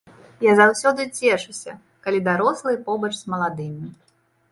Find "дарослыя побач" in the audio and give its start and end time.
2.29-3.11